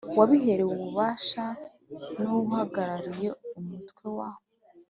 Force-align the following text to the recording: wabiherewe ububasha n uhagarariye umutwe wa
wabiherewe 0.17 0.71
ububasha 0.77 1.45
n 2.21 2.23
uhagarariye 2.39 3.29
umutwe 3.59 4.05
wa 4.17 4.29